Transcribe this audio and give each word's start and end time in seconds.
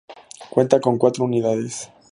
Cuenta 0.49 0.81
con 0.81 0.97
cuatro 0.97 1.23
unidades. 1.25 1.91